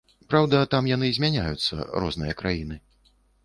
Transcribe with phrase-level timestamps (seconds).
[0.29, 2.83] Праўда, там яны змяняюцца, розныя краіны.